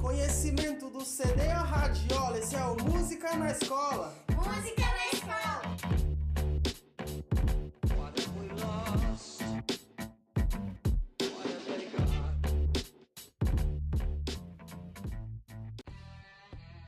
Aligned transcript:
Conhecimento 0.00 0.88
do 0.88 1.00
CD 1.00 1.48
a 1.48 1.62
radiola, 1.62 2.38
esse 2.38 2.54
é 2.54 2.64
o 2.64 2.76
Música 2.84 3.34
na 3.34 3.50
Escola. 3.50 4.23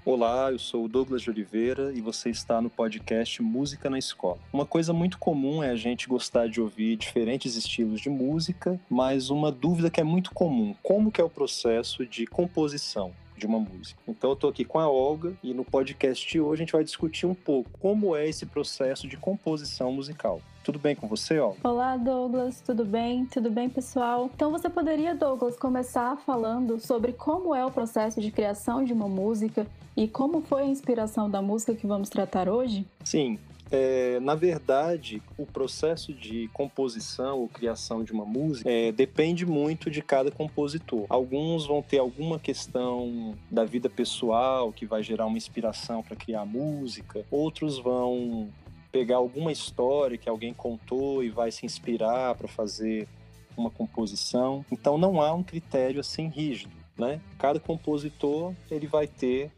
Olá, 0.08 0.52
eu 0.52 0.58
sou 0.60 0.84
o 0.84 0.88
Douglas 0.88 1.22
de 1.22 1.30
Oliveira 1.30 1.92
e 1.92 2.00
você 2.00 2.30
está 2.30 2.62
no 2.62 2.70
podcast 2.70 3.42
Música 3.42 3.90
na 3.90 3.98
Escola. 3.98 4.38
Uma 4.52 4.64
coisa 4.64 4.92
muito 4.92 5.18
comum 5.18 5.64
é 5.64 5.70
a 5.70 5.74
gente 5.74 6.06
gostar 6.06 6.46
de 6.46 6.60
ouvir 6.60 6.94
diferentes 6.94 7.56
estilos 7.56 8.00
de 8.00 8.08
música, 8.08 8.78
mas 8.88 9.30
uma 9.30 9.50
dúvida 9.50 9.90
que 9.90 10.00
é 10.00 10.04
muito 10.04 10.30
comum, 10.32 10.76
como 10.80 11.10
que 11.10 11.20
é 11.20 11.24
o 11.24 11.28
processo 11.28 12.06
de 12.06 12.24
composição? 12.24 13.12
de 13.36 13.44
uma 13.44 13.58
música. 13.58 14.00
Então 14.08 14.30
eu 14.30 14.34
estou 14.34 14.48
aqui 14.48 14.64
com 14.64 14.78
a 14.78 14.88
Olga 14.88 15.34
e 15.42 15.52
no 15.52 15.62
podcast 15.62 16.26
de 16.26 16.40
hoje 16.40 16.62
a 16.62 16.64
gente 16.64 16.72
vai 16.72 16.82
discutir 16.82 17.26
um 17.26 17.34
pouco 17.34 17.68
como 17.78 18.16
é 18.16 18.26
esse 18.26 18.46
processo 18.46 19.06
de 19.06 19.18
composição 19.18 19.92
musical. 19.92 20.40
Tudo 20.66 20.80
bem 20.80 20.96
com 20.96 21.06
você, 21.06 21.38
Olga? 21.38 21.58
Olá, 21.62 21.96
Douglas, 21.96 22.60
tudo 22.60 22.84
bem? 22.84 23.24
Tudo 23.26 23.48
bem, 23.52 23.70
pessoal? 23.70 24.28
Então 24.34 24.50
você 24.50 24.68
poderia, 24.68 25.14
Douglas, 25.14 25.56
começar 25.56 26.16
falando 26.26 26.80
sobre 26.80 27.12
como 27.12 27.54
é 27.54 27.64
o 27.64 27.70
processo 27.70 28.20
de 28.20 28.32
criação 28.32 28.82
de 28.82 28.92
uma 28.92 29.06
música 29.06 29.64
e 29.96 30.08
como 30.08 30.40
foi 30.40 30.62
a 30.62 30.66
inspiração 30.66 31.30
da 31.30 31.40
música 31.40 31.72
que 31.72 31.86
vamos 31.86 32.08
tratar 32.08 32.48
hoje? 32.48 32.84
Sim, 33.04 33.38
é, 33.70 34.18
na 34.18 34.34
verdade, 34.34 35.22
o 35.38 35.46
processo 35.46 36.12
de 36.12 36.48
composição 36.52 37.38
ou 37.38 37.48
criação 37.48 38.02
de 38.02 38.10
uma 38.10 38.24
música 38.24 38.68
é, 38.68 38.90
depende 38.90 39.46
muito 39.46 39.88
de 39.88 40.02
cada 40.02 40.32
compositor. 40.32 41.06
Alguns 41.08 41.64
vão 41.64 41.80
ter 41.80 41.98
alguma 41.98 42.40
questão 42.40 43.36
da 43.48 43.64
vida 43.64 43.88
pessoal 43.88 44.72
que 44.72 44.84
vai 44.84 45.00
gerar 45.00 45.26
uma 45.26 45.38
inspiração 45.38 46.02
para 46.02 46.16
criar 46.16 46.44
música, 46.44 47.24
outros 47.30 47.78
vão 47.78 48.48
pegar 48.96 49.16
alguma 49.16 49.52
história 49.52 50.16
que 50.16 50.26
alguém 50.26 50.54
contou 50.54 51.22
e 51.22 51.28
vai 51.28 51.52
se 51.52 51.66
inspirar 51.66 52.34
para 52.34 52.48
fazer 52.48 53.06
uma 53.54 53.68
composição. 53.68 54.64
Então 54.72 54.96
não 54.96 55.20
há 55.20 55.34
um 55.34 55.42
critério 55.42 56.00
assim 56.00 56.28
rígido, 56.28 56.72
né? 56.96 57.20
Cada 57.38 57.60
compositor 57.60 58.54
ele 58.70 58.86
vai 58.86 59.06
ter 59.06 59.50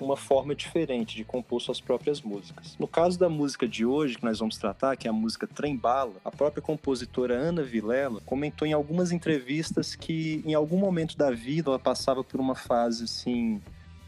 uma 0.00 0.16
forma 0.16 0.54
diferente 0.54 1.14
de 1.14 1.24
compor 1.24 1.60
suas 1.60 1.78
próprias 1.78 2.22
músicas. 2.22 2.74
No 2.78 2.88
caso 2.88 3.18
da 3.18 3.28
música 3.28 3.68
de 3.68 3.84
hoje, 3.84 4.16
que 4.16 4.24
nós 4.24 4.38
vamos 4.38 4.56
tratar, 4.56 4.96
que 4.96 5.06
é 5.06 5.10
a 5.10 5.12
música 5.12 5.46
Trem 5.46 5.76
Bala, 5.76 6.14
a 6.24 6.30
própria 6.30 6.62
compositora 6.62 7.34
Ana 7.34 7.62
Vilela 7.62 8.22
comentou 8.24 8.66
em 8.66 8.72
algumas 8.72 9.12
entrevistas 9.12 9.94
que 9.94 10.42
em 10.46 10.54
algum 10.54 10.78
momento 10.78 11.18
da 11.18 11.30
vida 11.30 11.68
ela 11.68 11.78
passava 11.78 12.24
por 12.24 12.40
uma 12.40 12.54
fase 12.54 13.04
assim 13.04 13.60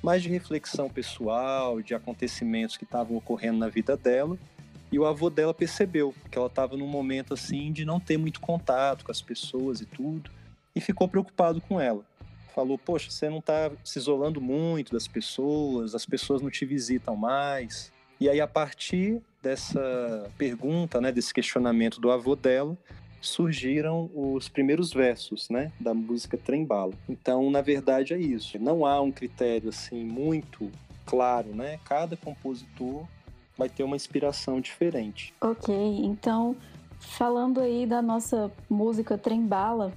mais 0.02 0.22
de 0.22 0.30
reflexão 0.30 0.88
pessoal, 0.88 1.82
de 1.82 1.94
acontecimentos 1.94 2.78
que 2.78 2.84
estavam 2.84 3.18
ocorrendo 3.18 3.58
na 3.58 3.68
vida 3.68 3.98
dela. 3.98 4.38
E 4.90 4.98
o 4.98 5.04
avô 5.04 5.28
dela 5.28 5.52
percebeu 5.52 6.14
que 6.30 6.38
ela 6.38 6.46
estava 6.46 6.76
num 6.76 6.86
momento 6.86 7.34
assim 7.34 7.72
de 7.72 7.84
não 7.84 8.00
ter 8.00 8.16
muito 8.16 8.40
contato 8.40 9.04
com 9.04 9.12
as 9.12 9.20
pessoas 9.20 9.80
e 9.80 9.86
tudo, 9.86 10.30
e 10.74 10.80
ficou 10.80 11.08
preocupado 11.08 11.60
com 11.60 11.80
ela 11.80 12.04
falou: 12.58 12.76
Poxa, 12.76 13.08
você 13.08 13.30
não 13.30 13.38
está 13.38 13.70
se 13.84 14.00
isolando 14.00 14.40
muito 14.40 14.92
das 14.92 15.06
pessoas, 15.06 15.94
as 15.94 16.04
pessoas 16.04 16.42
não 16.42 16.50
te 16.50 16.64
visitam 16.64 17.14
mais. 17.14 17.92
E 18.20 18.28
aí, 18.28 18.40
a 18.40 18.48
partir 18.48 19.22
dessa 19.40 20.28
pergunta, 20.36 21.00
né, 21.00 21.12
desse 21.12 21.32
questionamento 21.32 22.00
do 22.00 22.10
avô 22.10 22.34
dela, 22.34 22.76
surgiram 23.20 24.10
os 24.12 24.48
primeiros 24.48 24.92
versos, 24.92 25.48
né, 25.48 25.70
da 25.78 25.94
música 25.94 26.36
Trem 26.36 26.64
Bala. 26.64 26.94
Então, 27.08 27.48
na 27.48 27.60
verdade, 27.60 28.12
é 28.12 28.18
isso. 28.18 28.58
Não 28.58 28.84
há 28.84 29.00
um 29.00 29.12
critério 29.12 29.68
assim 29.68 30.02
muito 30.04 30.68
claro, 31.06 31.54
né? 31.54 31.78
Cada 31.84 32.16
compositor 32.16 33.06
vai 33.58 33.68
ter 33.68 33.82
uma 33.82 33.96
inspiração 33.96 34.60
diferente. 34.60 35.34
Ok, 35.40 35.74
então 35.74 36.56
falando 37.00 37.60
aí 37.60 37.86
da 37.86 38.00
nossa 38.00 38.50
música 38.70 39.18
Trem 39.18 39.44
Bala, 39.44 39.92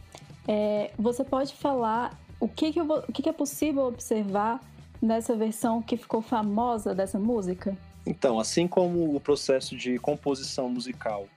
é, 0.47 0.91
você 0.97 1.23
pode 1.23 1.53
falar 1.53 2.19
o 2.39 2.47
que, 2.47 2.73
que, 2.73 2.81
vou, 2.81 2.99
o 3.07 3.11
que, 3.11 3.21
que 3.21 3.29
é 3.29 3.33
possível 3.33 3.83
observar 3.83 4.59
nessa 5.01 5.35
versão 5.35 5.81
que 5.81 5.95
ficou 5.95 6.21
famosa 6.21 6.93
dessa 6.93 7.19
música? 7.19 7.77
Então, 8.05 8.39
assim 8.39 8.67
como 8.67 9.15
o 9.15 9.19
processo 9.19 9.77
de 9.77 9.99
composição 9.99 10.67
musical, 10.67 11.27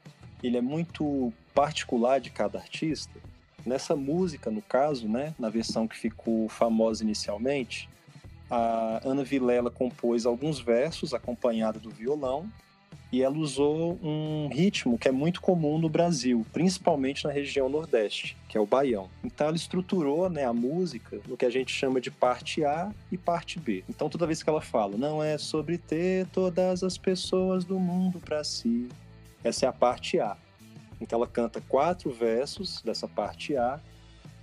ele 0.43 0.57
é 0.57 0.63
muito 0.63 1.33
particular 1.55 2.21
de 2.21 2.31
cada 2.31 2.59
artista, 2.59 3.21
nessa 3.65 3.95
música, 3.95 4.51
no 4.51 4.63
caso, 4.63 5.09
né, 5.09 5.35
na 5.39 5.49
versão 5.49 5.87
que 5.87 5.97
ficou 5.97 6.49
famosa 6.49 7.03
inicialmente, 7.03 7.89
a 8.51 9.01
Ana 9.05 9.25
Vilela 9.25 9.71
compôs 9.71 10.27
alguns 10.27 10.61
versos 10.61 11.15
acompanhada 11.15 11.79
do 11.79 11.91
violão 11.91 12.51
e 13.15 13.23
ela 13.23 13.37
usou 13.37 13.97
um 14.03 14.49
ritmo 14.53 14.99
que 14.99 15.07
é 15.07 15.13
muito 15.13 15.41
comum 15.41 15.79
no 15.79 15.89
Brasil, 15.89 16.45
principalmente 16.53 17.25
na 17.25 17.31
região 17.31 17.69
Nordeste, 17.69 18.37
que 18.49 18.59
é 18.59 18.61
o 18.61 18.67
baião. 18.67 19.09
Então 19.23 19.47
ela 19.47 19.57
estruturou 19.57 20.29
né, 20.29 20.45
a 20.45 20.53
música 20.53 21.21
no 21.29 21.37
que 21.37 21.45
a 21.45 21.51
gente 21.51 21.73
chama 21.73 22.01
de 22.01 22.11
parte 22.11 22.65
A 22.65 22.93
e 23.13 23.17
parte 23.17 23.61
B. 23.61 23.85
Então 23.89 24.09
toda 24.09 24.27
vez 24.27 24.43
que 24.43 24.51
ela 24.51 24.61
fala, 24.61 24.97
não 24.97 25.23
é 25.23 25.39
sobre 25.39 25.79
ter 25.79 26.27
todas 26.33 26.83
as 26.83 26.99
pessoas 26.99 27.65
do 27.65 27.79
mundo 27.79 28.19
para 28.19 28.43
si, 28.43 28.89
essa 29.45 29.67
é 29.67 29.69
a 29.69 29.73
parte 29.73 30.19
A. 30.19 30.37
Então 31.01 31.17
ela 31.17 31.29
canta 31.29 31.61
quatro 31.69 32.11
versos 32.11 32.83
dessa 32.83 33.07
parte 33.07 33.57
A 33.57 33.79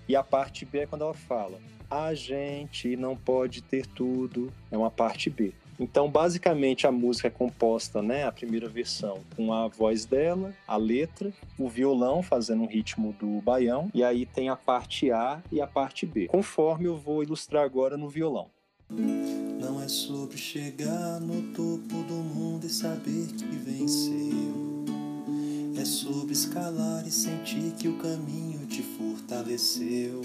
e 0.08 0.16
a 0.16 0.24
parte 0.24 0.64
B 0.64 0.80
é 0.80 0.86
quando 0.86 1.04
ela 1.04 1.14
fala, 1.14 1.60
a 1.92 2.14
gente 2.14 2.96
não 2.96 3.18
pode 3.18 3.62
ter 3.62 3.86
tudo, 3.86 4.52
é 4.72 4.78
uma 4.78 4.90
parte 4.90 5.30
B. 5.30 5.52
Então, 5.78 6.10
basicamente, 6.10 6.88
a 6.88 6.92
música 6.92 7.28
é 7.28 7.32
composta, 7.32 8.02
né, 8.02 8.24
a 8.24 8.32
primeira 8.32 8.70
versão, 8.70 9.20
com 9.36 9.52
a 9.52 9.68
voz 9.68 10.06
dela, 10.06 10.54
a 10.66 10.78
letra, 10.78 11.34
o 11.58 11.68
violão 11.68 12.24
fazendo 12.24 12.64
um 12.64 12.68
ritmo 12.68 13.14
do 13.20 13.42
baião, 13.42 13.90
e 13.94 14.04
aí 14.04 14.26
tem 14.26 14.48
a 14.48 14.56
parte 14.56 15.12
A 15.12 15.42
e 15.52 15.60
a 15.60 15.68
parte 15.68 16.06
B, 16.06 16.28
conforme 16.28 16.86
eu 16.86 16.96
vou 16.96 17.24
ilustrar 17.24 17.64
agora 17.64 17.98
no 17.98 18.08
violão. 18.08 18.48
Não 18.90 19.82
é 19.82 19.88
sobre 19.88 20.38
chegar 20.38 21.20
no 21.20 21.54
topo 21.54 22.04
do 22.04 22.14
mundo 22.14 22.66
e 22.68 22.70
saber 22.70 23.28
que 23.28 23.46
venceu. 23.46 24.86
É 25.80 25.86
sobre 25.86 26.34
escalar 26.34 27.08
e 27.08 27.12
sentir 27.12 27.74
que 27.80 27.88
o 27.88 27.98
caminho 27.98 28.68
te 28.68 28.84
fortaleceu. 28.84 30.22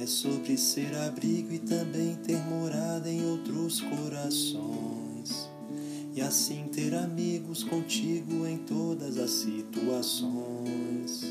É 0.00 0.06
sobre 0.06 0.56
ser 0.56 0.96
abrigo 0.96 1.52
e 1.52 1.58
também 1.58 2.14
ter 2.14 2.38
morada 2.46 3.10
em 3.10 3.22
outros 3.22 3.82
corações. 3.82 5.50
E 6.14 6.22
assim 6.22 6.70
ter 6.72 6.94
amigos 6.94 7.62
contigo 7.62 8.46
em 8.46 8.56
todas 8.56 9.18
as 9.18 9.30
situações. 9.30 11.22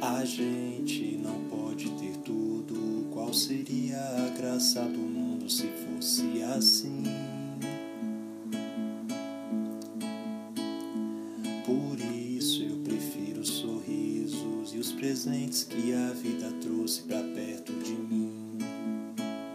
A 0.00 0.24
gente 0.24 1.18
não 1.20 1.48
pode 1.48 1.90
ter 1.98 2.16
tudo. 2.18 3.08
Qual 3.12 3.34
seria 3.34 3.98
a 3.98 4.28
graça 4.38 4.80
do 4.82 5.00
mundo 5.00 5.50
se 5.50 5.66
fosse 5.66 6.44
assim? 6.44 7.02
Por 11.66 11.98
isso 11.98 12.62
eu 12.62 12.76
prefiro 12.84 13.44
sorrisos 13.44 14.72
e 14.72 14.78
os 14.78 14.92
presentes 14.92 15.64
que 15.64 15.92
a 15.92 16.12
vida 16.12 16.52
trouxe 16.60 17.02
para 17.02 17.22
perto 17.22 17.63
de 17.94 18.14
mim. 18.14 18.58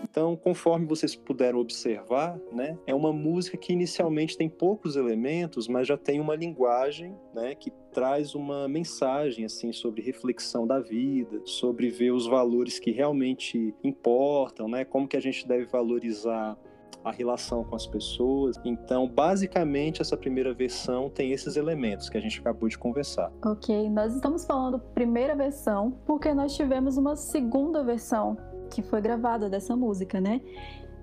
Então, 0.10 0.36
conforme 0.36 0.86
vocês 0.86 1.16
puderam 1.16 1.60
observar, 1.60 2.38
né, 2.52 2.78
é 2.88 2.96
uma 2.96 3.14
música 3.14 3.56
que 3.56 3.72
inicialmente 3.72 4.36
tem 4.36 4.50
poucos 4.50 4.96
elementos, 4.96 5.68
mas 5.68 5.88
já 5.88 5.96
tem 5.96 6.20
uma 6.20 6.36
linguagem, 6.36 7.16
né, 7.34 7.54
que 7.54 7.72
traz 7.94 8.34
uma 8.34 8.68
mensagem 8.68 9.46
assim 9.46 9.72
sobre 9.72 10.02
reflexão 10.02 10.66
da 10.66 10.80
vida, 10.80 11.42
sobre 11.46 11.90
ver 11.90 12.12
os 12.12 12.26
valores 12.26 12.80
que 12.80 12.92
realmente 12.92 13.74
importam, 13.84 14.68
né, 14.68 14.84
como 14.84 15.08
que 15.08 15.16
a 15.16 15.22
gente 15.22 15.48
deve 15.48 15.66
valorizar 15.66 16.58
a 17.04 17.12
relação 17.12 17.64
com 17.64 17.76
as 17.76 17.88
pessoas. 17.88 18.56
Então, 18.64 19.08
basicamente, 19.08 20.02
essa 20.02 20.18
primeira 20.18 20.54
versão 20.54 21.10
tem 21.10 21.32
esses 21.32 21.56
elementos 21.56 22.10
que 22.10 22.18
a 22.18 22.22
gente 22.22 22.40
acabou 22.40 22.68
de 22.68 22.78
conversar. 22.78 23.32
Ok, 23.46 23.90
nós 23.90 24.16
estamos 24.16 24.46
falando 24.46 24.80
primeira 24.80 25.36
versão 25.36 25.92
porque 26.06 26.34
nós 26.34 26.56
tivemos 26.56 26.98
uma 26.98 27.16
segunda 27.16 27.84
versão 27.84 28.38
que 28.70 28.82
foi 28.82 29.02
gravada 29.02 29.50
dessa 29.50 29.76
música, 29.76 30.22
né? 30.22 30.42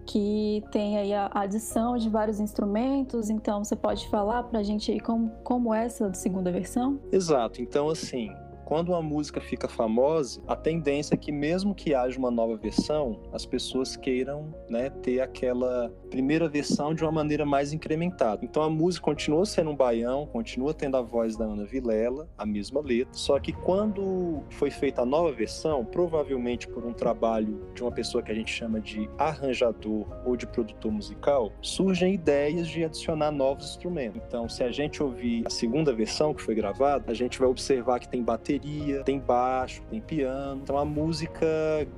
Que 0.06 0.62
tem 0.70 0.98
aí 0.98 1.12
a 1.12 1.28
adição 1.34 1.96
de 1.96 2.08
vários 2.08 2.38
instrumentos. 2.38 3.28
Então, 3.28 3.64
você 3.64 3.74
pode 3.74 4.08
falar 4.08 4.44
pra 4.44 4.62
gente 4.62 4.92
aí 4.92 5.00
como, 5.00 5.30
como 5.42 5.74
é 5.74 5.84
essa 5.84 6.12
segunda 6.14 6.52
versão? 6.52 7.00
Exato. 7.10 7.60
Então, 7.60 7.88
assim, 7.88 8.30
quando 8.66 8.88
uma 8.88 9.00
música 9.00 9.40
fica 9.40 9.68
famosa, 9.68 10.42
a 10.46 10.56
tendência 10.56 11.14
é 11.14 11.16
que 11.16 11.30
mesmo 11.30 11.72
que 11.72 11.94
haja 11.94 12.18
uma 12.18 12.32
nova 12.32 12.56
versão, 12.56 13.20
as 13.32 13.46
pessoas 13.46 13.96
queiram 13.96 14.52
né, 14.68 14.90
ter 14.90 15.20
aquela 15.20 15.88
primeira 16.10 16.48
versão 16.48 16.92
de 16.92 17.04
uma 17.04 17.12
maneira 17.12 17.46
mais 17.46 17.72
incrementada. 17.72 18.44
Então 18.44 18.64
a 18.64 18.68
música 18.68 19.04
continua 19.04 19.46
sendo 19.46 19.70
um 19.70 19.76
baião, 19.76 20.26
continua 20.26 20.74
tendo 20.74 20.96
a 20.96 21.02
voz 21.02 21.36
da 21.36 21.44
Ana 21.44 21.64
Vilela, 21.64 22.28
a 22.36 22.44
mesma 22.44 22.80
letra, 22.80 23.14
só 23.14 23.38
que 23.38 23.52
quando 23.52 24.42
foi 24.50 24.70
feita 24.70 25.02
a 25.02 25.06
nova 25.06 25.30
versão, 25.30 25.84
provavelmente 25.84 26.66
por 26.66 26.84
um 26.84 26.92
trabalho 26.92 27.70
de 27.72 27.82
uma 27.82 27.92
pessoa 27.92 28.20
que 28.20 28.32
a 28.32 28.34
gente 28.34 28.52
chama 28.52 28.80
de 28.80 29.08
arranjador 29.16 30.06
ou 30.24 30.36
de 30.36 30.46
produtor 30.46 30.90
musical, 30.90 31.52
surgem 31.62 32.14
ideias 32.14 32.66
de 32.66 32.82
adicionar 32.82 33.30
novos 33.30 33.70
instrumentos. 33.70 34.20
Então, 34.26 34.48
se 34.48 34.64
a 34.64 34.72
gente 34.72 35.00
ouvir 35.00 35.44
a 35.46 35.50
segunda 35.50 35.92
versão 35.92 36.34
que 36.34 36.42
foi 36.42 36.56
gravada, 36.56 37.04
a 37.12 37.14
gente 37.14 37.38
vai 37.38 37.48
observar 37.48 38.00
que 38.00 38.08
tem 38.08 38.24
bateria, 38.24 38.55
tem 39.04 39.18
baixo, 39.18 39.82
tem 39.90 40.00
piano. 40.00 40.60
Então 40.62 40.78
a 40.78 40.84
música 40.84 41.46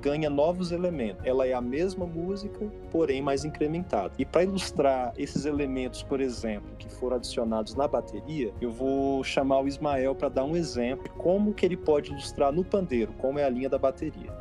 ganha 0.01 0.29
novos 0.29 0.71
elementos. 0.71 1.25
Ela 1.25 1.47
é 1.47 1.53
a 1.53 1.61
mesma 1.61 2.05
música, 2.05 2.65
porém 2.91 3.21
mais 3.21 3.45
incrementada. 3.45 4.13
E 4.17 4.25
para 4.25 4.43
ilustrar 4.43 5.13
esses 5.17 5.45
elementos, 5.45 6.03
por 6.03 6.21
exemplo, 6.21 6.75
que 6.77 6.89
foram 6.89 7.17
adicionados 7.17 7.75
na 7.75 7.87
bateria, 7.87 8.53
eu 8.61 8.71
vou 8.71 9.23
chamar 9.23 9.61
o 9.61 9.67
Ismael 9.67 10.15
para 10.15 10.29
dar 10.29 10.43
um 10.43 10.55
exemplo 10.55 11.03
de 11.03 11.09
como 11.11 11.53
que 11.53 11.65
ele 11.65 11.77
pode 11.77 12.11
ilustrar 12.11 12.51
no 12.51 12.63
pandeiro, 12.63 13.13
como 13.13 13.39
é 13.39 13.43
a 13.43 13.49
linha 13.49 13.69
da 13.69 13.77
bateria. 13.77 14.31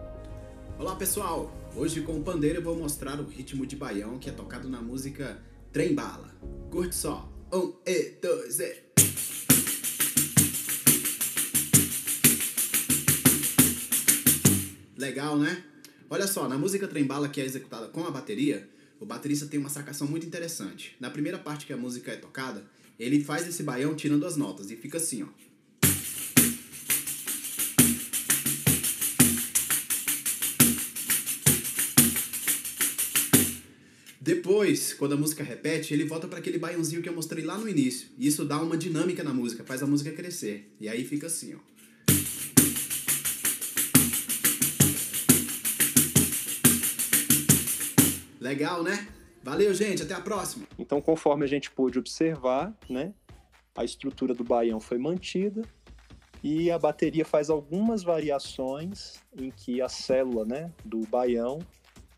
Olá 0.79 0.95
pessoal, 0.95 1.51
hoje 1.75 2.03
com 2.03 2.13
o 2.13 2.23
pandeiro 2.23 2.59
eu 2.59 2.63
vou 2.63 2.77
mostrar 2.77 3.19
o 3.19 3.25
ritmo 3.25 3.67
de 3.67 3.75
baião 3.75 4.19
que 4.19 4.31
é 4.31 4.33
tocado 4.33 4.69
na 4.69 4.81
música 4.81 5.39
Trem 5.73 5.95
Bala. 5.95 6.31
Curte 6.71 6.95
só. 6.95 7.29
Um, 7.53 7.73
e, 7.87 8.19
dois, 8.21 8.61
e. 8.61 8.88
Legal, 14.99 15.39
né? 15.39 15.63
Olha 16.11 16.27
só, 16.27 16.49
na 16.49 16.59
música 16.59 16.89
Trem 16.89 17.05
Bala 17.05 17.29
que 17.29 17.41
é 17.41 17.45
executada 17.45 17.87
com 17.87 18.05
a 18.05 18.11
bateria, 18.11 18.69
o 18.99 19.07
baterista 19.07 19.47
tem 19.47 19.61
uma 19.61 19.69
sacação 19.69 20.09
muito 20.09 20.27
interessante. 20.27 20.97
Na 20.99 21.09
primeira 21.09 21.39
parte 21.39 21.67
que 21.67 21.73
a 21.73 21.77
música 21.77 22.11
é 22.11 22.17
tocada, 22.17 22.65
ele 22.99 23.23
faz 23.23 23.47
esse 23.47 23.63
baião 23.63 23.95
tirando 23.95 24.27
as 24.27 24.37
notas 24.37 24.73
e 24.73 24.77
fica 24.77 24.99
assim, 24.99 25.23
ó. 25.23 25.29
Depois, 34.21 34.95
quando 34.95 35.13
a 35.13 35.17
música 35.17 35.45
repete, 35.45 35.95
ele 35.95 36.07
volta 36.07 36.27
para 36.27 36.41
aquele 36.41 36.59
baiãozinho 36.59 37.01
que 37.01 37.09
eu 37.09 37.15
mostrei 37.15 37.45
lá 37.45 37.57
no 37.57 37.69
início. 37.69 38.09
Isso 38.19 38.45
dá 38.45 38.61
uma 38.61 38.77
dinâmica 38.77 39.23
na 39.23 39.33
música, 39.33 39.63
faz 39.63 39.81
a 39.81 39.87
música 39.87 40.11
crescer. 40.11 40.69
E 40.81 40.89
aí 40.89 41.05
fica 41.05 41.29
assim, 41.29 41.55
ó. 41.55 41.78
Legal, 48.49 48.83
né? 48.83 49.07
Valeu, 49.43 49.75
gente. 49.75 50.03
Até 50.03 50.15
a 50.15 50.21
próxima. 50.23 50.67
Então, 50.79 51.03
conforme 51.03 51.45
a 51.45 51.47
gente 51.47 51.71
pôde 51.71 51.99
observar, 51.99 52.75
né, 52.89 53.13
a 53.77 53.85
estrutura 53.85 54.33
do 54.35 54.43
baião 54.43 54.81
foi 54.81 54.97
mantida 54.97 55.63
e 56.43 56.71
a 56.71 56.79
bateria 56.79 57.27
faz 57.27 57.51
algumas 57.51 58.03
variações 58.03 59.23
em 59.37 59.51
que 59.51 59.83
a 59.83 59.89
célula, 59.89 60.47
né, 60.47 60.73
do 60.83 61.01
baião 61.09 61.59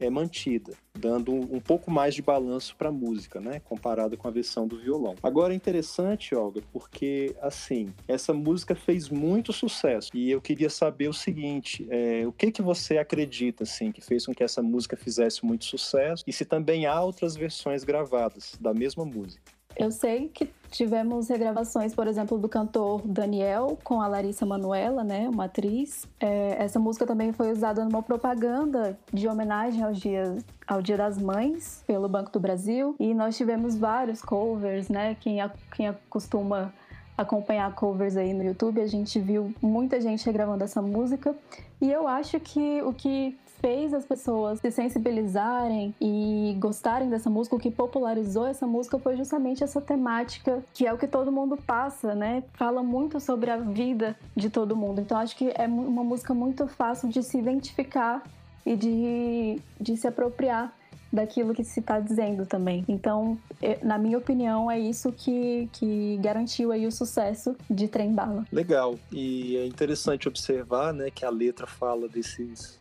é 0.00 0.10
mantida, 0.10 0.72
dando 0.98 1.32
um 1.32 1.60
pouco 1.60 1.90
mais 1.90 2.14
de 2.14 2.22
balanço 2.22 2.74
para 2.76 2.88
a 2.88 2.92
música, 2.92 3.40
né, 3.40 3.60
comparado 3.60 4.16
com 4.16 4.26
a 4.26 4.30
versão 4.30 4.66
do 4.66 4.78
violão. 4.78 5.14
Agora 5.22 5.52
é 5.52 5.56
interessante, 5.56 6.34
Olga, 6.34 6.62
porque 6.72 7.36
assim 7.40 7.92
essa 8.08 8.32
música 8.32 8.74
fez 8.74 9.08
muito 9.08 9.52
sucesso 9.52 10.10
e 10.14 10.30
eu 10.30 10.40
queria 10.40 10.70
saber 10.70 11.08
o 11.08 11.12
seguinte: 11.12 11.86
é, 11.90 12.26
o 12.26 12.32
que 12.32 12.50
que 12.50 12.62
você 12.62 12.98
acredita 12.98 13.64
assim 13.64 13.92
que 13.92 14.00
fez 14.00 14.26
com 14.26 14.34
que 14.34 14.42
essa 14.42 14.62
música 14.62 14.96
fizesse 14.96 15.44
muito 15.44 15.64
sucesso 15.64 16.24
e 16.26 16.32
se 16.32 16.44
também 16.44 16.86
há 16.86 17.00
outras 17.02 17.36
versões 17.36 17.84
gravadas 17.84 18.56
da 18.60 18.72
mesma 18.72 19.04
música? 19.04 19.52
Eu 19.76 19.90
sei 19.90 20.28
que 20.28 20.48
tivemos 20.70 21.28
regravações, 21.28 21.94
por 21.94 22.06
exemplo, 22.06 22.38
do 22.38 22.48
cantor 22.48 23.02
Daniel 23.04 23.78
com 23.82 24.00
a 24.00 24.06
Larissa 24.06 24.46
Manuela, 24.46 25.02
né, 25.02 25.28
uma 25.28 25.44
atriz. 25.44 26.06
É, 26.18 26.56
essa 26.62 26.78
música 26.78 27.06
também 27.06 27.32
foi 27.32 27.50
usada 27.50 27.84
numa 27.84 28.02
propaganda 28.02 28.98
de 29.12 29.28
homenagem 29.28 29.82
ao 29.82 29.92
dia, 29.92 30.36
ao 30.66 30.80
dia 30.80 30.96
das 30.96 31.18
Mães 31.18 31.82
pelo 31.86 32.08
Banco 32.08 32.30
do 32.30 32.40
Brasil. 32.40 32.94
E 32.98 33.12
nós 33.12 33.36
tivemos 33.36 33.76
vários 33.76 34.22
covers, 34.22 34.88
né? 34.88 35.16
Quem, 35.20 35.40
a, 35.40 35.50
quem 35.74 35.88
acostuma 35.88 36.72
acompanhar 37.20 37.74
covers 37.74 38.16
aí 38.16 38.32
no 38.32 38.42
YouTube, 38.42 38.80
a 38.80 38.86
gente 38.86 39.18
viu 39.20 39.52
muita 39.60 40.00
gente 40.00 40.24
regravando 40.24 40.64
essa 40.64 40.80
música. 40.80 41.34
E 41.80 41.90
eu 41.90 42.08
acho 42.08 42.38
que 42.40 42.82
o 42.82 42.92
que 42.92 43.36
fez 43.60 43.92
as 43.92 44.04
pessoas 44.04 44.58
se 44.58 44.70
sensibilizarem 44.70 45.94
e 46.00 46.56
gostarem 46.58 47.10
dessa 47.10 47.28
música, 47.28 47.56
o 47.56 47.58
que 47.58 47.70
popularizou 47.70 48.46
essa 48.46 48.66
música 48.66 48.98
foi 48.98 49.16
justamente 49.16 49.62
essa 49.62 49.80
temática 49.80 50.62
que 50.72 50.86
é 50.86 50.92
o 50.92 50.98
que 50.98 51.06
todo 51.06 51.30
mundo 51.30 51.56
passa, 51.58 52.14
né? 52.14 52.42
Fala 52.54 52.82
muito 52.82 53.20
sobre 53.20 53.50
a 53.50 53.58
vida 53.58 54.16
de 54.34 54.48
todo 54.48 54.74
mundo. 54.74 55.00
Então 55.00 55.18
acho 55.18 55.36
que 55.36 55.52
é 55.54 55.66
uma 55.66 56.02
música 56.02 56.32
muito 56.32 56.66
fácil 56.66 57.08
de 57.10 57.22
se 57.22 57.38
identificar 57.38 58.22
e 58.64 58.74
de, 58.76 59.60
de 59.78 59.96
se 59.96 60.06
apropriar 60.06 60.72
daquilo 61.12 61.52
que 61.52 61.64
se 61.64 61.80
está 61.80 61.98
dizendo 61.98 62.46
também. 62.46 62.84
Então, 62.88 63.38
na 63.82 63.98
minha 63.98 64.16
opinião, 64.16 64.70
é 64.70 64.78
isso 64.78 65.10
que, 65.12 65.68
que 65.72 66.16
garantiu 66.18 66.70
aí 66.70 66.86
o 66.86 66.92
sucesso 66.92 67.56
de 67.68 67.88
Trem 67.88 68.12
Bala. 68.12 68.46
Legal. 68.52 68.98
E 69.10 69.56
é 69.56 69.66
interessante 69.66 70.28
observar, 70.28 70.92
né, 70.92 71.10
que 71.10 71.24
a 71.24 71.30
letra 71.30 71.66
fala 71.66 72.08
desses 72.08 72.78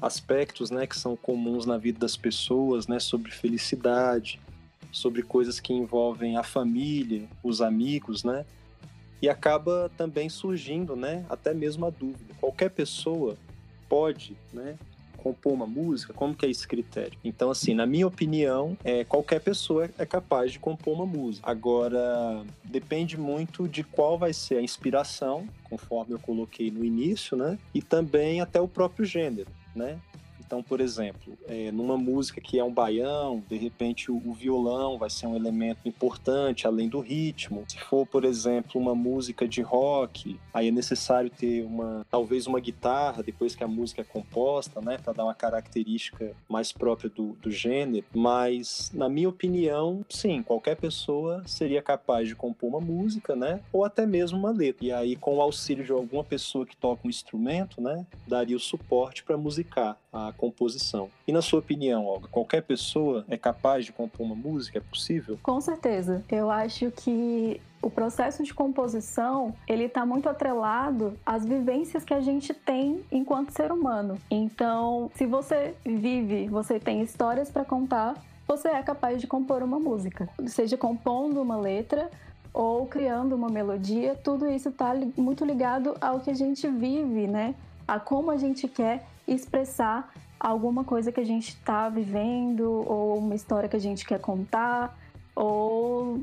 aspectos, 0.00 0.70
né, 0.70 0.86
que 0.86 0.96
são 0.96 1.16
comuns 1.16 1.66
na 1.66 1.76
vida 1.76 1.98
das 1.98 2.16
pessoas, 2.16 2.86
né, 2.86 3.00
sobre 3.00 3.30
felicidade, 3.30 4.38
sobre 4.92 5.22
coisas 5.22 5.58
que 5.58 5.72
envolvem 5.72 6.36
a 6.36 6.42
família, 6.42 7.28
os 7.42 7.60
amigos, 7.60 8.22
né? 8.22 8.46
E 9.20 9.28
acaba 9.28 9.90
também 9.96 10.28
surgindo, 10.28 10.94
né, 10.94 11.24
até 11.28 11.52
mesmo 11.52 11.86
a 11.86 11.90
dúvida. 11.90 12.34
Qualquer 12.38 12.70
pessoa 12.70 13.36
pode, 13.88 14.36
né, 14.52 14.76
compor 15.26 15.52
uma 15.52 15.66
música? 15.66 16.12
Como 16.12 16.34
que 16.34 16.46
é 16.46 16.50
esse 16.50 16.66
critério? 16.66 17.18
Então, 17.24 17.50
assim, 17.50 17.74
na 17.74 17.86
minha 17.86 18.06
opinião, 18.06 18.76
é, 18.84 19.04
qualquer 19.04 19.40
pessoa 19.40 19.90
é 19.98 20.06
capaz 20.06 20.52
de 20.52 20.58
compor 20.58 20.94
uma 20.94 21.06
música. 21.06 21.50
Agora, 21.50 22.44
depende 22.64 23.18
muito 23.18 23.66
de 23.66 23.82
qual 23.82 24.16
vai 24.18 24.32
ser 24.32 24.58
a 24.58 24.62
inspiração, 24.62 25.48
conforme 25.64 26.14
eu 26.14 26.18
coloquei 26.18 26.70
no 26.70 26.84
início, 26.84 27.36
né? 27.36 27.58
E 27.74 27.82
também 27.82 28.40
até 28.40 28.60
o 28.60 28.68
próprio 28.68 29.04
gênero 29.04 29.50
né? 29.76 29.98
Então, 30.46 30.62
por 30.62 30.80
exemplo, 30.80 31.36
é, 31.48 31.72
numa 31.72 31.98
música 31.98 32.40
que 32.40 32.58
é 32.58 32.64
um 32.64 32.72
baião, 32.72 33.42
de 33.48 33.56
repente 33.56 34.12
o, 34.12 34.22
o, 34.24 34.32
violão 34.32 34.96
vai 34.96 35.10
ser 35.10 35.26
um 35.26 35.34
elemento 35.34 35.88
importante 35.88 36.66
além 36.66 36.88
do 36.88 37.00
ritmo. 37.00 37.64
Se 37.66 37.78
for, 37.80 38.06
por 38.06 38.24
exemplo, 38.24 38.80
uma 38.80 38.94
música 38.94 39.48
de 39.48 39.60
rock, 39.60 40.38
aí 40.54 40.68
é 40.68 40.70
necessário 40.70 41.28
ter 41.30 41.64
uma, 41.64 42.06
talvez 42.08 42.46
uma 42.46 42.60
guitarra 42.60 43.22
depois 43.24 43.56
que 43.56 43.64
a 43.64 43.68
música 43.68 44.02
é 44.02 44.04
composta, 44.04 44.80
né, 44.80 44.98
para 44.98 45.12
dar 45.12 45.24
uma 45.24 45.34
característica 45.34 46.32
mais 46.48 46.70
própria 46.70 47.10
do, 47.10 47.32
do 47.42 47.50
gênero. 47.50 48.06
Mas, 48.14 48.92
na 48.94 49.08
minha 49.08 49.28
opinião, 49.28 50.04
sim, 50.08 50.42
qualquer 50.42 50.76
pessoa 50.76 51.42
seria 51.46 51.82
capaz 51.82 52.28
de 52.28 52.36
compor 52.36 52.68
uma 52.68 52.80
música, 52.80 53.34
né, 53.34 53.60
ou 53.72 53.84
até 53.84 54.06
mesmo 54.06 54.38
uma 54.38 54.52
letra. 54.52 54.86
E 54.86 54.92
aí, 54.92 55.16
com 55.16 55.36
o 55.36 55.42
auxílio 55.42 55.84
de 55.84 55.90
alguma 55.90 56.22
pessoa 56.22 56.64
que 56.64 56.76
toca 56.76 57.04
um 57.04 57.10
instrumento, 57.10 57.80
né, 57.80 58.06
daria 58.28 58.56
o 58.56 58.60
suporte 58.60 59.24
para 59.24 59.36
musicar 59.36 59.98
a 60.12 60.32
composição. 60.36 61.08
E 61.26 61.32
na 61.32 61.42
sua 61.42 61.58
opinião, 61.58 62.06
Olga, 62.06 62.28
qualquer 62.28 62.62
pessoa 62.62 63.24
é 63.28 63.36
capaz 63.36 63.84
de 63.84 63.92
compor 63.92 64.26
uma 64.26 64.34
música? 64.34 64.78
É 64.78 64.80
possível? 64.80 65.38
Com 65.42 65.60
certeza. 65.60 66.24
Eu 66.30 66.50
acho 66.50 66.90
que 66.90 67.60
o 67.82 67.90
processo 67.90 68.42
de 68.42 68.52
composição 68.52 69.54
ele 69.68 69.84
está 69.84 70.04
muito 70.04 70.28
atrelado 70.28 71.18
às 71.24 71.44
vivências 71.44 72.04
que 72.04 72.14
a 72.14 72.20
gente 72.20 72.52
tem 72.52 73.04
enquanto 73.12 73.50
ser 73.50 73.70
humano. 73.70 74.18
Então, 74.30 75.10
se 75.14 75.26
você 75.26 75.74
vive, 75.84 76.48
você 76.48 76.80
tem 76.80 77.02
histórias 77.02 77.50
para 77.50 77.64
contar, 77.64 78.14
você 78.46 78.68
é 78.68 78.82
capaz 78.82 79.20
de 79.20 79.26
compor 79.26 79.62
uma 79.62 79.78
música, 79.78 80.28
seja 80.46 80.76
compondo 80.76 81.40
uma 81.40 81.56
letra 81.56 82.10
ou 82.52 82.86
criando 82.86 83.34
uma 83.34 83.48
melodia. 83.48 84.14
Tudo 84.14 84.48
isso 84.50 84.70
está 84.70 84.94
muito 85.16 85.44
ligado 85.44 85.96
ao 86.00 86.20
que 86.20 86.30
a 86.30 86.34
gente 86.34 86.66
vive, 86.68 87.26
né? 87.26 87.54
A 87.86 88.00
como 88.00 88.30
a 88.30 88.36
gente 88.36 88.66
quer 88.66 89.06
expressar 89.28 90.12
alguma 90.46 90.84
coisa 90.84 91.10
que 91.10 91.20
a 91.20 91.24
gente 91.24 91.48
está 91.48 91.88
vivendo, 91.88 92.84
ou 92.88 93.18
uma 93.18 93.34
história 93.34 93.68
que 93.68 93.76
a 93.76 93.80
gente 93.80 94.06
quer 94.06 94.20
contar, 94.20 94.96
ou 95.34 96.20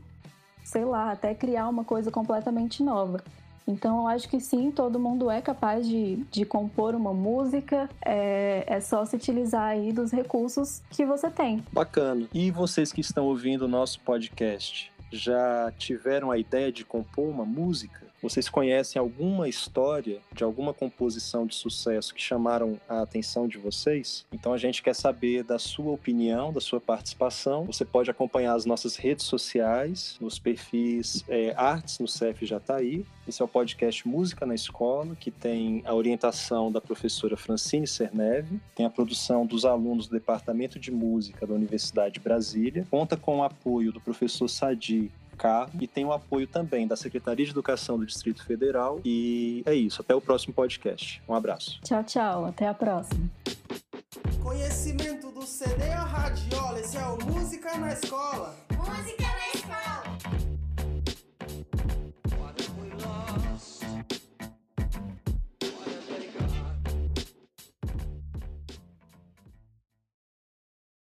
sei 0.63 0.85
lá, 0.85 1.11
até 1.11 1.35
criar 1.35 1.67
uma 1.67 1.83
coisa 1.83 2.09
completamente 2.09 2.81
nova. 2.81 3.21
Então 3.67 4.01
eu 4.01 4.07
acho 4.07 4.29
que 4.29 4.39
sim, 4.39 4.71
todo 4.71 4.99
mundo 4.99 5.29
é 5.29 5.41
capaz 5.41 5.87
de, 5.87 6.17
de 6.31 6.45
compor 6.45 6.95
uma 6.95 7.13
música, 7.13 7.89
é, 8.01 8.63
é 8.65 8.79
só 8.79 9.05
se 9.05 9.15
utilizar 9.15 9.63
aí 9.63 9.91
dos 9.91 10.11
recursos 10.11 10.81
que 10.89 11.05
você 11.05 11.29
tem. 11.29 11.63
Bacana. 11.71 12.25
E 12.33 12.49
vocês 12.49 12.93
que 12.93 13.01
estão 13.01 13.25
ouvindo 13.25 13.63
o 13.63 13.67
nosso 13.67 13.99
podcast, 14.01 14.91
já 15.11 15.71
tiveram 15.77 16.31
a 16.31 16.37
ideia 16.37 16.71
de 16.71 16.85
compor 16.85 17.29
uma 17.29 17.45
música? 17.45 18.12
Vocês 18.23 18.47
conhecem 18.47 18.97
alguma 18.97 19.49
história 19.49 20.21
de 20.31 20.45
alguma 20.45 20.73
composição 20.73 21.45
de 21.45 21.53
sucesso 21.55 22.15
que 22.15 22.21
chamaram 22.21 22.79
a 22.87 23.01
atenção 23.01 23.49
de 23.49 23.57
vocês? 23.57 24.25
Então 24.31 24.53
a 24.53 24.57
gente 24.57 24.81
quer 24.81 24.95
saber 24.95 25.43
da 25.43 25.59
sua 25.59 25.91
opinião, 25.91 26.53
da 26.53 26.61
sua 26.61 26.79
participação. 26.79 27.65
Você 27.65 27.83
pode 27.83 28.09
acompanhar 28.09 28.53
as 28.53 28.63
nossas 28.63 28.95
redes 28.95 29.25
sociais, 29.25 30.15
nos 30.21 30.39
perfis 30.39 31.25
é, 31.27 31.53
Artes 31.57 31.99
no 31.99 32.07
CEF 32.07 32.45
Jataí. 32.45 33.05
Esse 33.27 33.41
é 33.41 33.45
o 33.45 33.47
podcast 33.47 34.07
Música 34.07 34.45
na 34.45 34.55
Escola, 34.55 35.17
que 35.17 35.29
tem 35.29 35.83
a 35.85 35.93
orientação 35.93 36.71
da 36.71 36.79
professora 36.79 37.35
Francine 37.35 37.85
Cerneve, 37.85 38.57
tem 38.73 38.85
a 38.85 38.89
produção 38.89 39.45
dos 39.45 39.65
alunos 39.65 40.07
do 40.07 40.13
Departamento 40.13 40.79
de 40.79 40.91
Música 40.91 41.45
da 41.45 41.53
Universidade 41.53 42.13
de 42.13 42.19
Brasília, 42.21 42.87
conta 42.89 43.17
com 43.17 43.39
o 43.39 43.43
apoio 43.43 43.91
do 43.91 43.99
professor 43.99 44.47
Sadi 44.47 45.11
cá 45.43 45.67
e 45.77 45.85
tem 45.85 46.05
o 46.05 46.13
apoio 46.13 46.47
também 46.47 46.87
da 46.87 46.95
Secretaria 46.95 47.45
de 47.45 47.51
Educação 47.51 47.99
do 47.99 48.05
Distrito 48.05 48.45
Federal. 48.45 49.01
E 49.03 49.61
é 49.65 49.75
isso. 49.75 50.01
Até 50.01 50.15
o 50.15 50.21
próximo 50.21 50.53
podcast. 50.53 51.21
Um 51.27 51.35
abraço. 51.35 51.81
Tchau, 51.83 52.01
tchau. 52.05 52.45
Até 52.45 52.65
a 52.65 52.73
próxima. 52.73 53.29
Conhecimento 54.41 55.31
do 55.31 55.41
CD 55.41 55.89
a 55.89 56.03
radiola, 56.03 56.79
esse 56.79 56.95
é 56.95 57.05
o 57.05 57.17
Música 57.25 57.77
na 57.77 57.91
Escola. 57.91 58.55
Música 58.71 59.23
na 59.23 59.47
escola. 59.53 59.72